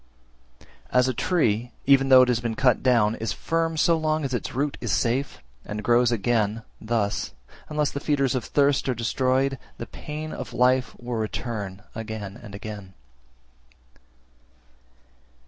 [0.89, 0.97] 338.
[0.99, 4.33] As a tree, even though it has been cut down, is firm so long as
[4.33, 7.35] its root is safe, and grows again, thus,
[7.69, 12.55] unless the feeders of thirst are destroyed, the pain (of life) will return again and
[12.55, 12.95] again.